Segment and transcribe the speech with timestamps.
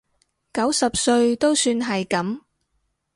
[0.51, 2.39] 九十歲都算係噉